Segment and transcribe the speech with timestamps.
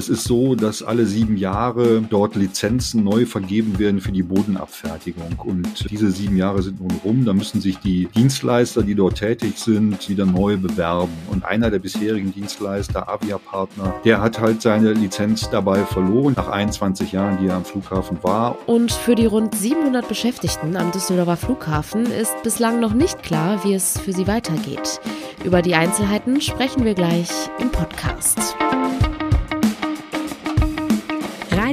[0.00, 5.34] Es ist so, dass alle sieben Jahre dort Lizenzen neu vergeben werden für die Bodenabfertigung.
[5.44, 7.26] Und diese sieben Jahre sind nun rum.
[7.26, 11.12] Da müssen sich die Dienstleister, die dort tätig sind, wieder neu bewerben.
[11.30, 17.12] Und einer der bisherigen Dienstleister, Avia-Partner, der hat halt seine Lizenz dabei verloren, nach 21
[17.12, 18.56] Jahren, die er am Flughafen war.
[18.66, 23.74] Und für die rund 700 Beschäftigten am Düsseldorfer Flughafen ist bislang noch nicht klar, wie
[23.74, 24.98] es für sie weitergeht.
[25.44, 27.28] Über die Einzelheiten sprechen wir gleich
[27.58, 27.89] im Podcast.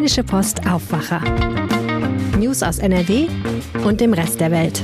[0.07, 1.20] Rheinische Post Aufwacher.
[2.39, 3.27] News aus NRW
[3.84, 4.81] und dem Rest der Welt.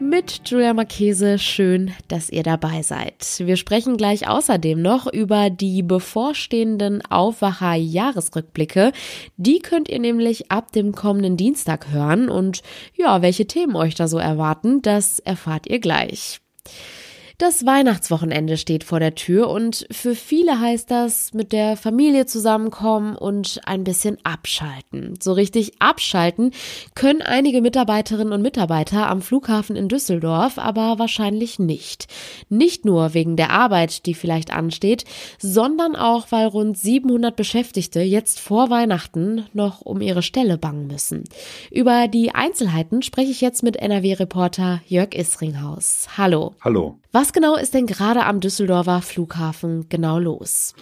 [0.00, 3.24] Mit Julia Marchese, schön, dass ihr dabei seid.
[3.38, 8.90] Wir sprechen gleich außerdem noch über die bevorstehenden Aufwacher-Jahresrückblicke.
[9.36, 12.62] Die könnt ihr nämlich ab dem kommenden Dienstag hören und
[12.96, 16.40] ja, welche Themen euch da so erwarten, das erfahrt ihr gleich.
[17.40, 23.14] Das Weihnachtswochenende steht vor der Tür und für viele heißt das mit der Familie zusammenkommen
[23.14, 25.14] und ein bisschen abschalten.
[25.22, 26.50] So richtig abschalten
[26.96, 32.08] können einige Mitarbeiterinnen und Mitarbeiter am Flughafen in Düsseldorf aber wahrscheinlich nicht.
[32.48, 35.04] Nicht nur wegen der Arbeit, die vielleicht ansteht,
[35.38, 41.22] sondern auch, weil rund 700 Beschäftigte jetzt vor Weihnachten noch um ihre Stelle bangen müssen.
[41.70, 46.08] Über die Einzelheiten spreche ich jetzt mit NRW-Reporter Jörg Isringhaus.
[46.18, 46.56] Hallo.
[46.64, 46.98] Hallo.
[47.10, 50.74] Was genau ist denn gerade am Düsseldorfer Flughafen genau los?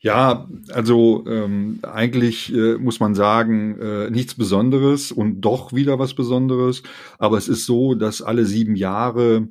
[0.00, 6.14] Ja, also ähm, eigentlich äh, muss man sagen, äh, nichts Besonderes und doch wieder was
[6.14, 6.82] Besonderes.
[7.18, 9.48] Aber es ist so, dass alle sieben Jahre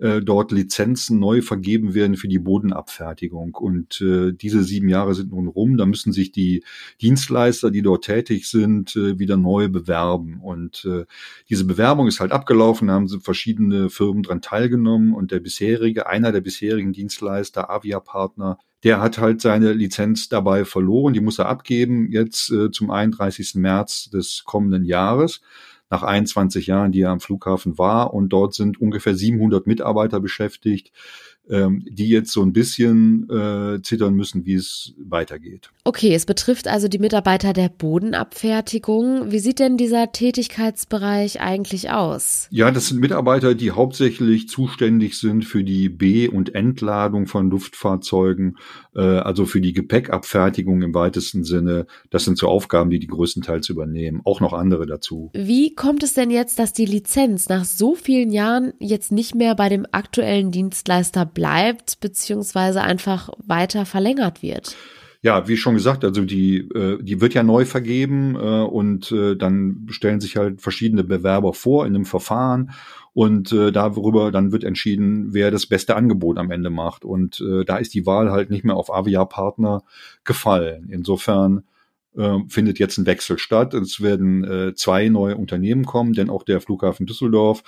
[0.00, 3.54] äh, dort Lizenzen neu vergeben werden für die Bodenabfertigung.
[3.54, 5.76] Und äh, diese sieben Jahre sind nun rum.
[5.76, 6.62] Da müssen sich die
[7.00, 10.40] Dienstleister, die dort tätig sind, äh, wieder neu bewerben.
[10.40, 11.04] Und äh,
[11.48, 16.06] diese Bewerbung ist halt abgelaufen, da haben sie verschiedene Firmen dran teilgenommen und der bisherige,
[16.06, 21.12] einer der bisherigen Dienstleister, Avia-Partner, der hat halt seine Lizenz dabei verloren.
[21.12, 23.56] Die muss er abgeben jetzt äh, zum 31.
[23.56, 25.40] März des kommenden Jahres
[25.90, 28.14] nach 21 Jahren, die er am Flughafen war.
[28.14, 30.92] Und dort sind ungefähr 700 Mitarbeiter beschäftigt
[31.50, 35.70] ähm, die jetzt so ein bisschen äh, zittern müssen, wie es weitergeht.
[35.84, 39.30] Okay, es betrifft also die Mitarbeiter der Bodenabfertigung.
[39.30, 42.48] Wie sieht denn dieser Tätigkeitsbereich eigentlich aus?
[42.50, 48.58] Ja, das sind Mitarbeiter, die hauptsächlich zuständig sind für die B- und Entladung von Luftfahrzeugen,
[48.94, 51.86] äh, also für die Gepäckabfertigung im weitesten Sinne.
[52.10, 54.20] Das sind so Aufgaben, die die größtenteils übernehmen.
[54.24, 55.30] Auch noch andere dazu.
[55.32, 59.54] Wie kommt es denn jetzt, dass die Lizenz nach so vielen Jahren jetzt nicht mehr
[59.54, 64.74] bei dem aktuellen Dienstleister bleibt, beziehungsweise einfach weiter verlängert wird?
[65.22, 69.36] Ja, wie schon gesagt, also die, äh, die wird ja neu vergeben äh, und äh,
[69.36, 72.72] dann stellen sich halt verschiedene Bewerber vor in einem Verfahren
[73.14, 77.04] und darüber dann wird entschieden, wer das beste Angebot am Ende macht.
[77.04, 79.82] Und da ist die Wahl halt nicht mehr auf Avia-Partner
[80.22, 80.86] gefallen.
[80.88, 81.64] Insofern
[82.18, 83.74] äh, findet jetzt ein Wechsel statt.
[83.74, 87.62] Es werden äh, zwei neue Unternehmen kommen, denn auch der Flughafen Düsseldorf,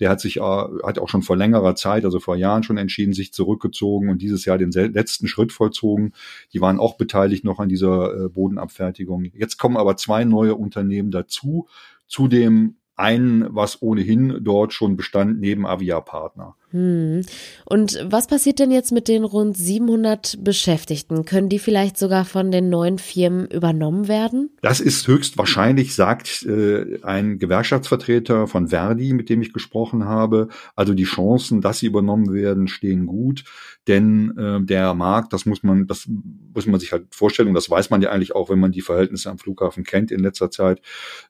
[0.00, 3.12] der hat sich äh, hat auch schon vor längerer Zeit, also vor Jahren schon entschieden,
[3.12, 6.12] sich zurückgezogen und dieses Jahr den letzten Schritt vollzogen.
[6.52, 9.24] Die waren auch beteiligt noch an dieser äh, Bodenabfertigung.
[9.34, 11.66] Jetzt kommen aber zwei neue Unternehmen dazu,
[12.06, 16.56] zu dem einen, was ohnehin dort schon bestand, neben Avia-Partner.
[16.70, 17.22] Hm.
[17.64, 21.24] Und was passiert denn jetzt mit den rund 700 Beschäftigten?
[21.24, 24.50] Können die vielleicht sogar von den neuen Firmen übernommen werden?
[24.62, 30.48] Das ist höchstwahrscheinlich, sagt äh, ein Gewerkschaftsvertreter von Verdi, mit dem ich gesprochen habe.
[30.74, 33.44] Also die Chancen, dass sie übernommen werden, stehen gut,
[33.86, 37.70] denn äh, der Markt, das muss man, das muss man sich halt vorstellen und das
[37.70, 40.80] weiß man ja eigentlich auch, wenn man die Verhältnisse am Flughafen kennt in letzter Zeit.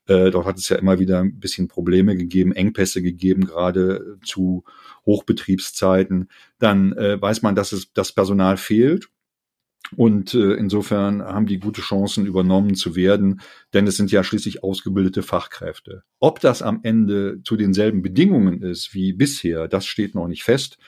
[0.06, 4.65] Äh, dort hat es ja immer wieder ein bisschen Probleme gegeben, Engpässe gegeben, gerade zu
[5.05, 6.28] Hochbetriebszeiten,
[6.59, 9.09] dann äh, weiß man, dass es das Personal fehlt.
[9.95, 13.41] Und äh, insofern haben die gute Chancen, übernommen zu werden,
[13.72, 16.03] denn es sind ja schließlich ausgebildete Fachkräfte.
[16.19, 20.78] Ob das am Ende zu denselben Bedingungen ist wie bisher, das steht noch nicht fest.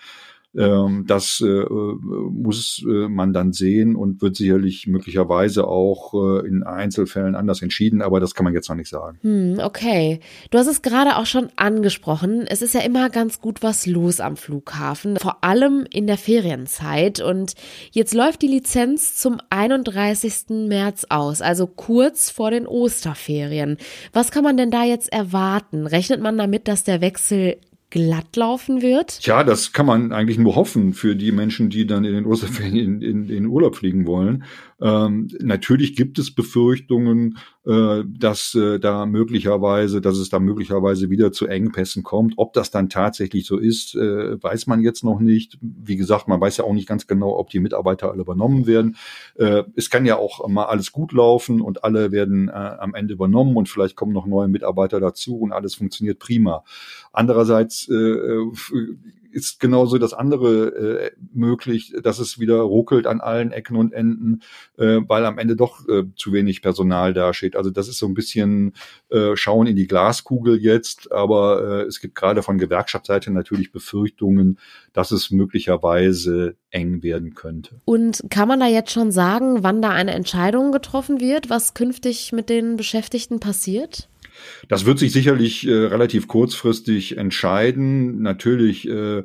[0.58, 6.64] Ähm, das äh, muss äh, man dann sehen und wird sicherlich möglicherweise auch äh, in
[6.64, 9.18] Einzelfällen anders entschieden, aber das kann man jetzt noch nicht sagen.
[9.22, 10.18] Hm, okay.
[10.50, 12.44] Du hast es gerade auch schon angesprochen.
[12.48, 17.20] Es ist ja immer ganz gut was los am Flughafen, vor allem in der Ferienzeit.
[17.20, 17.54] Und
[17.92, 20.66] jetzt läuft die Lizenz zum 31.
[20.66, 23.76] März aus, also kurz vor den Osterferien.
[24.12, 25.86] Was kann man denn da jetzt erwarten?
[25.86, 27.58] Rechnet man damit, dass der Wechsel
[27.90, 29.20] glatt laufen wird?
[29.20, 32.76] Tja, das kann man eigentlich nur hoffen für die Menschen, die dann in den Osterferien
[32.76, 34.44] in, in, in Urlaub fliegen wollen.
[34.80, 41.46] Ähm, natürlich gibt es Befürchtungen, dass äh, da möglicherweise, dass es da möglicherweise wieder zu
[41.46, 42.34] Engpässen kommt.
[42.38, 45.58] Ob das dann tatsächlich so ist, äh, weiß man jetzt noch nicht.
[45.60, 48.96] Wie gesagt, man weiß ja auch nicht ganz genau, ob die Mitarbeiter alle übernommen werden.
[49.34, 53.12] Äh, es kann ja auch mal alles gut laufen und alle werden äh, am Ende
[53.12, 56.64] übernommen und vielleicht kommen noch neue Mitarbeiter dazu und alles funktioniert prima.
[57.12, 58.38] Andererseits äh,
[59.30, 64.42] ist genauso das andere äh, möglich, dass es wieder ruckelt an allen Ecken und Enden,
[64.76, 67.56] äh, weil am Ende doch äh, zu wenig Personal dasteht.
[67.56, 68.72] Also das ist so ein bisschen
[69.10, 74.58] äh, Schauen in die Glaskugel jetzt, aber äh, es gibt gerade von Gewerkschaftsseite natürlich Befürchtungen,
[74.92, 77.80] dass es möglicherweise eng werden könnte.
[77.84, 82.32] Und kann man da jetzt schon sagen, wann da eine Entscheidung getroffen wird, was künftig
[82.32, 84.08] mit den Beschäftigten passiert?
[84.68, 88.22] Das wird sich sicherlich äh, relativ kurzfristig entscheiden.
[88.22, 89.22] Natürlich äh,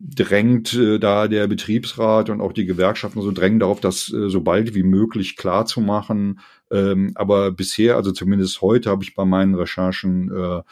[0.00, 4.40] drängt äh, da der Betriebsrat und auch die Gewerkschaften so drängen darauf, das äh, so
[4.40, 6.40] bald wie möglich klar zu machen.
[6.72, 10.62] Ähm, aber bisher, also zumindest heute, habe ich bei meinen Recherchen äh,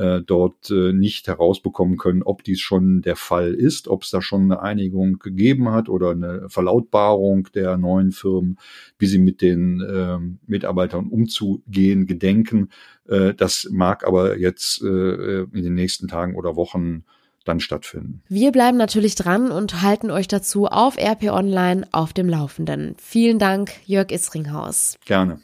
[0.00, 4.22] äh, dort äh, nicht herausbekommen können, ob dies schon der Fall ist, ob es da
[4.22, 8.58] schon eine Einigung gegeben hat oder eine Verlautbarung der neuen Firmen,
[8.98, 12.70] wie sie mit den äh, Mitarbeitern umzugehen gedenken.
[13.06, 17.04] Äh, das mag aber jetzt äh, in den nächsten Tagen oder Wochen
[17.44, 18.22] dann stattfinden.
[18.28, 22.94] Wir bleiben natürlich dran und halten euch dazu auf RP Online auf dem Laufenden.
[22.98, 24.96] Vielen Dank, Jörg Isringhaus.
[25.04, 25.40] Gerne.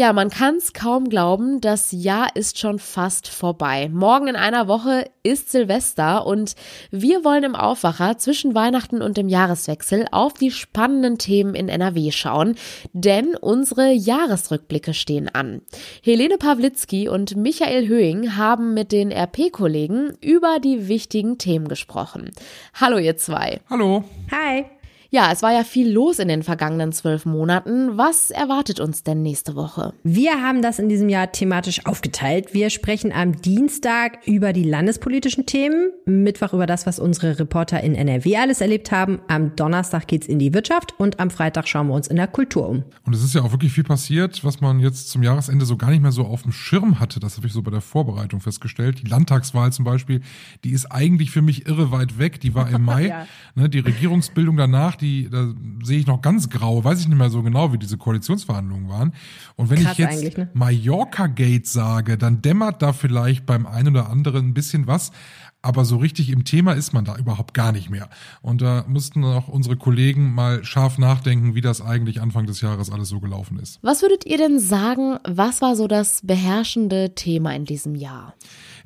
[0.00, 3.90] Ja, man kann es kaum glauben, das Jahr ist schon fast vorbei.
[3.92, 6.54] Morgen in einer Woche ist Silvester und
[6.90, 12.12] wir wollen im Aufwacher zwischen Weihnachten und dem Jahreswechsel auf die spannenden Themen in NRW
[12.12, 12.54] schauen,
[12.94, 15.60] denn unsere Jahresrückblicke stehen an.
[16.02, 22.30] Helene Pawlitzki und Michael Höhing haben mit den RP-Kollegen über die wichtigen Themen gesprochen.
[22.72, 23.60] Hallo ihr zwei.
[23.68, 24.04] Hallo.
[24.30, 24.64] Hi.
[25.12, 27.98] Ja, es war ja viel los in den vergangenen zwölf Monaten.
[27.98, 29.92] Was erwartet uns denn nächste Woche?
[30.04, 32.54] Wir haben das in diesem Jahr thematisch aufgeteilt.
[32.54, 37.96] Wir sprechen am Dienstag über die landespolitischen Themen, Mittwoch über das, was unsere Reporter in
[37.96, 39.18] NRW alles erlebt haben.
[39.26, 42.68] Am Donnerstag geht's in die Wirtschaft und am Freitag schauen wir uns in der Kultur
[42.68, 42.84] um.
[43.04, 45.90] Und es ist ja auch wirklich viel passiert, was man jetzt zum Jahresende so gar
[45.90, 47.18] nicht mehr so auf dem Schirm hatte.
[47.18, 49.02] Das habe ich so bei der Vorbereitung festgestellt.
[49.02, 50.20] Die Landtagswahl zum Beispiel,
[50.62, 52.40] die ist eigentlich für mich irre weit weg.
[52.40, 53.08] Die war im Mai.
[53.08, 53.26] ja.
[53.56, 55.52] ne, die Regierungsbildung danach, die, da
[55.82, 59.12] sehe ich noch ganz grau, weiß ich nicht mehr so genau, wie diese Koalitionsverhandlungen waren.
[59.56, 60.48] Und wenn Krass ich jetzt ne?
[60.54, 65.12] Mallorca Gate sage, dann dämmert da vielleicht beim einen oder anderen ein bisschen was.
[65.62, 68.08] Aber so richtig im Thema ist man da überhaupt gar nicht mehr.
[68.40, 72.90] Und da mussten auch unsere Kollegen mal scharf nachdenken, wie das eigentlich Anfang des Jahres
[72.90, 73.78] alles so gelaufen ist.
[73.82, 78.34] Was würdet ihr denn sagen, was war so das beherrschende Thema in diesem Jahr?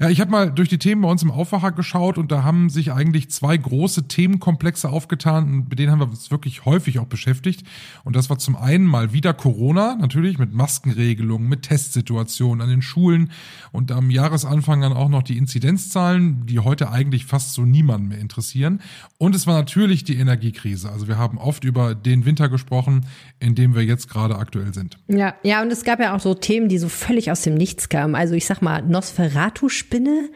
[0.00, 2.68] Ja, ich habe mal durch die Themen bei uns im Aufwacher geschaut und da haben
[2.68, 7.64] sich eigentlich zwei große Themenkomplexe aufgetan, mit denen haben wir uns wirklich häufig auch beschäftigt.
[8.02, 12.82] Und das war zum einen mal wieder Corona, natürlich mit Maskenregelungen, mit Testsituationen an den
[12.82, 13.30] Schulen
[13.72, 18.18] und am Jahresanfang dann auch noch die Inzidenzzahlen, die heute eigentlich fast so niemanden mehr
[18.18, 18.80] interessieren.
[19.18, 20.90] Und es war natürlich die Energiekrise.
[20.90, 23.06] Also wir haben oft über den Winter gesprochen,
[23.38, 24.98] in dem wir jetzt gerade aktuell sind.
[25.08, 27.88] Ja, ja, und es gab ja auch so Themen, die so völlig aus dem Nichts
[27.88, 28.14] kamen.
[28.14, 30.30] Also ich sag mal, Nosferatu Spinne.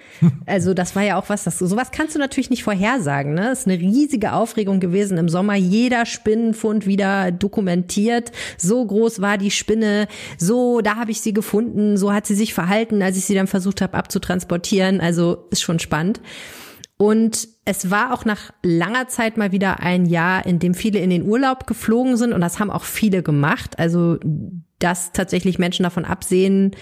[0.46, 3.34] Also das war ja auch was, das sowas kannst du natürlich nicht vorhersagen.
[3.34, 3.42] Ne?
[3.42, 5.54] Das ist eine riesige Aufregung gewesen im Sommer.
[5.54, 8.32] Jeder Spinnenfund wieder dokumentiert.
[8.56, 10.06] So groß war die Spinne.
[10.38, 11.96] So, da habe ich sie gefunden.
[11.96, 15.00] So hat sie sich verhalten, als ich sie dann versucht habe abzutransportieren.
[15.00, 16.20] Also ist schon spannend.
[16.98, 21.10] Und es war auch nach langer Zeit mal wieder ein Jahr, in dem viele in
[21.10, 23.78] den Urlaub geflogen sind und das haben auch viele gemacht.
[23.78, 24.18] Also
[24.80, 26.72] dass tatsächlich Menschen davon absehen,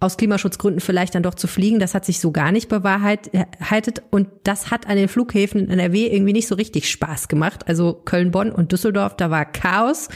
[0.00, 1.80] aus Klimaschutzgründen vielleicht dann doch zu fliegen.
[1.80, 4.02] Das hat sich so gar nicht bewahrheitet.
[4.10, 7.66] Und das hat an den Flughäfen in NRW irgendwie nicht so richtig Spaß gemacht.
[7.66, 10.08] Also Köln, Bonn und Düsseldorf, da war Chaos.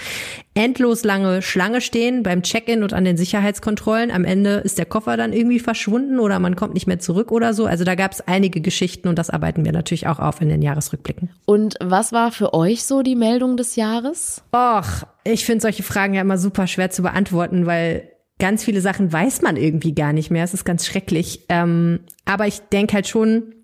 [0.54, 4.12] Endlos lange Schlange stehen beim Check-in und an den Sicherheitskontrollen.
[4.12, 7.52] Am Ende ist der Koffer dann irgendwie verschwunden oder man kommt nicht mehr zurück oder
[7.52, 7.66] so.
[7.66, 10.62] Also da gab es einige Geschichten und das arbeiten wir natürlich auch auf in den
[10.62, 11.30] Jahresrückblicken.
[11.44, 14.42] Und was war für euch so die Meldung des Jahres?
[14.54, 18.11] Och, ich finde solche Fragen ja immer super schwer zu beantworten, weil
[18.42, 20.42] ganz viele Sachen weiß man irgendwie gar nicht mehr.
[20.42, 21.46] Es ist ganz schrecklich.
[21.48, 23.54] Ähm, aber ich denke halt schon,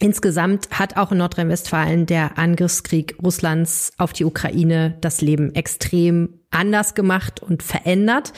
[0.00, 6.96] Insgesamt hat auch in Nordrhein-Westfalen der Angriffskrieg Russlands auf die Ukraine das Leben extrem anders
[6.96, 8.32] gemacht und verändert.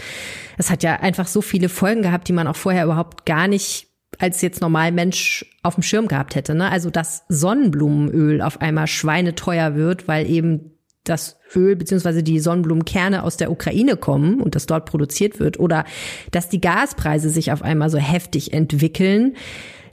[0.58, 3.86] Es hat ja einfach so viele Folgen gehabt, die man auch vorher überhaupt gar nicht
[4.18, 6.54] als jetzt normal Mensch auf dem Schirm gehabt hätte.
[6.54, 6.70] Ne?
[6.70, 10.73] Also dass Sonnenblumenöl auf einmal schweineteuer wird, weil eben
[11.04, 15.84] das Öl beziehungsweise die Sonnenblumenkerne aus der Ukraine kommen und das dort produziert wird oder
[16.30, 19.36] dass die Gaspreise sich auf einmal so heftig entwickeln.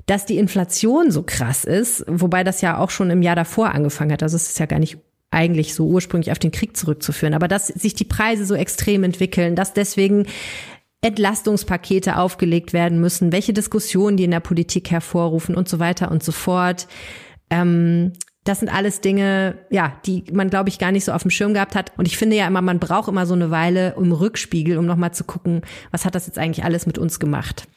[0.07, 4.11] dass die Inflation so krass ist, wobei das ja auch schon im Jahr davor angefangen
[4.11, 4.23] hat.
[4.23, 4.97] Also es ist ja gar nicht
[5.29, 9.55] eigentlich so ursprünglich auf den Krieg zurückzuführen, aber dass sich die Preise so extrem entwickeln,
[9.55, 10.25] dass deswegen
[11.01, 16.23] Entlastungspakete aufgelegt werden müssen, welche Diskussionen die in der Politik hervorrufen und so weiter und
[16.23, 16.87] so fort.
[17.49, 21.31] Ähm, das sind alles Dinge, ja, die man, glaube ich, gar nicht so auf dem
[21.31, 21.91] Schirm gehabt hat.
[21.97, 25.13] Und ich finde ja immer, man braucht immer so eine Weile im Rückspiegel, um nochmal
[25.13, 27.67] zu gucken, was hat das jetzt eigentlich alles mit uns gemacht.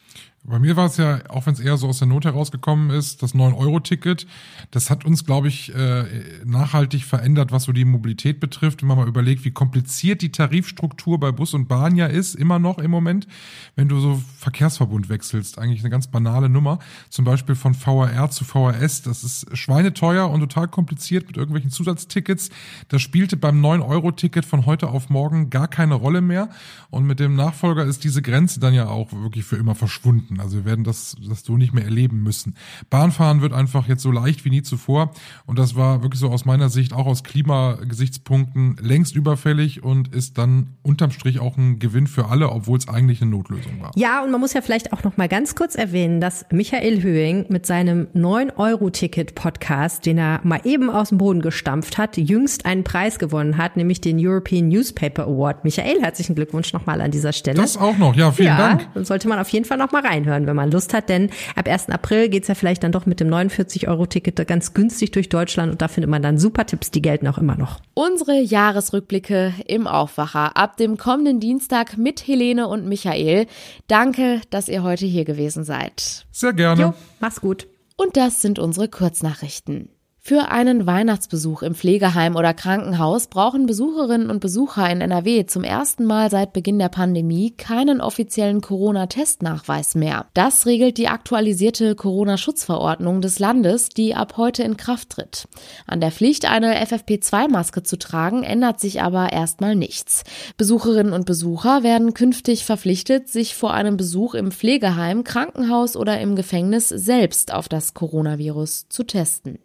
[0.47, 3.23] Bei mir war es ja, auch wenn es eher so aus der Not herausgekommen ist,
[3.23, 4.27] das 9-Euro-Ticket,
[4.69, 6.05] das hat uns, glaube ich, äh,
[6.45, 8.83] nachhaltig verändert, was so die Mobilität betrifft.
[8.83, 12.59] Wenn man mal überlegt, wie kompliziert die Tarifstruktur bei Bus und Bahn ja ist, immer
[12.59, 13.27] noch im Moment,
[13.75, 15.57] wenn du so Verkehrsverbund wechselst.
[15.57, 16.77] Eigentlich eine ganz banale Nummer.
[17.09, 19.01] Zum Beispiel von VRR zu VRS.
[19.01, 22.51] Das ist schweineteuer und total kompliziert mit irgendwelchen Zusatztickets.
[22.89, 26.49] Das spielte beim 9-Euro-Ticket von heute auf morgen gar keine Rolle mehr.
[26.91, 30.41] Und mit dem Nachfolger ist diese Grenze dann ja auch wirklich für immer verschwunden finden.
[30.41, 32.55] Also wir werden das, das so nicht mehr erleben müssen.
[32.89, 35.11] Bahnfahren wird einfach jetzt so leicht wie nie zuvor.
[35.45, 40.37] Und das war wirklich so aus meiner Sicht, auch aus Klimagesichtspunkten, längst überfällig und ist
[40.37, 43.91] dann unterm Strich auch ein Gewinn für alle, obwohl es eigentlich eine Notlösung war.
[43.95, 47.45] Ja, und man muss ja vielleicht auch noch mal ganz kurz erwähnen, dass Michael Höhing
[47.49, 53.19] mit seinem 9-Euro-Ticket-Podcast, den er mal eben aus dem Boden gestampft hat, jüngst einen Preis
[53.19, 55.63] gewonnen hat, nämlich den European Newspaper Award.
[55.63, 57.57] Michael, herzlichen Glückwunsch nochmal an dieser Stelle.
[57.57, 58.87] Das auch noch, ja, vielen ja, Dank.
[59.05, 61.67] Sollte man auf jeden Fall noch mal rein reinhören, wenn man Lust hat, denn ab
[61.67, 61.89] 1.
[61.89, 65.87] April geht's ja vielleicht dann doch mit dem 49-Euro-Ticket ganz günstig durch Deutschland und da
[65.87, 67.79] findet man dann super Tipps, die gelten auch immer noch.
[67.93, 73.47] Unsere Jahresrückblicke im Aufwacher ab dem kommenden Dienstag mit Helene und Michael.
[73.87, 76.25] Danke, dass ihr heute hier gewesen seid.
[76.31, 76.81] Sehr gerne.
[76.81, 77.67] Jo, mach's gut.
[77.97, 79.89] Und das sind unsere Kurznachrichten.
[80.27, 86.03] Für einen Weihnachtsbesuch im Pflegeheim oder Krankenhaus brauchen Besucherinnen und Besucher in NRW zum ersten
[86.03, 90.25] Mal seit Beginn der Pandemie keinen offiziellen Corona-Testnachweis mehr.
[90.33, 95.47] Das regelt die aktualisierte Corona-Schutzverordnung des Landes, die ab heute in Kraft tritt.
[95.85, 100.23] An der Pflicht, eine FFP2-Maske zu tragen, ändert sich aber erstmal nichts.
[100.57, 106.35] Besucherinnen und Besucher werden künftig verpflichtet, sich vor einem Besuch im Pflegeheim, Krankenhaus oder im
[106.35, 109.59] Gefängnis selbst auf das Coronavirus zu testen.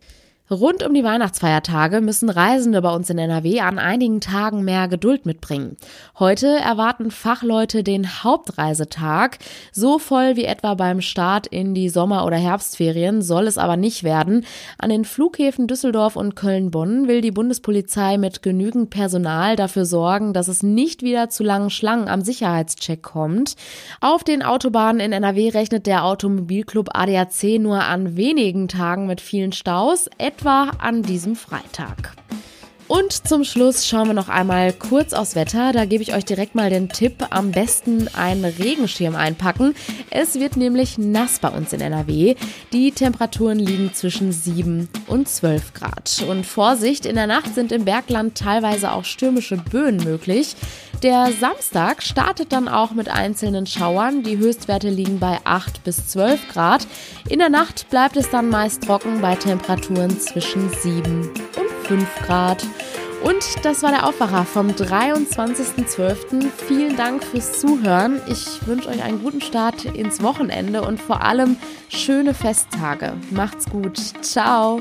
[0.53, 5.25] Rund um die Weihnachtsfeiertage müssen Reisende bei uns in NRW an einigen Tagen mehr Geduld
[5.25, 5.77] mitbringen.
[6.19, 9.39] Heute erwarten Fachleute den Hauptreisetag.
[9.71, 14.03] So voll wie etwa beim Start in die Sommer- oder Herbstferien soll es aber nicht
[14.03, 14.45] werden.
[14.77, 20.49] An den Flughäfen Düsseldorf und Köln-Bonn will die Bundespolizei mit genügend Personal dafür sorgen, dass
[20.49, 23.55] es nicht wieder zu langen Schlangen am Sicherheitscheck kommt.
[24.01, 29.53] Auf den Autobahnen in NRW rechnet der Automobilclub ADAC nur an wenigen Tagen mit vielen
[29.53, 30.09] Staus
[30.41, 32.13] etwa an diesem Freitag.
[32.89, 35.73] Und zum Schluss schauen wir noch einmal kurz aufs Wetter.
[35.73, 39.75] Da gebe ich euch direkt mal den Tipp, am besten einen Regenschirm einpacken.
[40.09, 42.35] Es wird nämlich nass bei uns in NRW.
[42.73, 46.25] Die Temperaturen liegen zwischen 7 und 12 Grad.
[46.27, 50.57] Und Vorsicht, in der Nacht sind im Bergland teilweise auch stürmische Böen möglich.
[51.03, 54.23] Der Samstag startet dann auch mit einzelnen Schauern.
[54.23, 56.87] Die Höchstwerte liegen bei 8 bis 12 Grad.
[57.29, 62.67] In der Nacht bleibt es dann meist trocken bei Temperaturen zwischen 7 und 5 Grad.
[63.23, 66.47] Und das war der Aufwacher vom 23.12.
[66.69, 68.21] Vielen Dank fürs Zuhören.
[68.29, 71.57] Ich wünsche euch einen guten Start ins Wochenende und vor allem
[71.89, 73.15] schöne Festtage.
[73.31, 73.99] Macht's gut.
[74.23, 74.81] Ciao.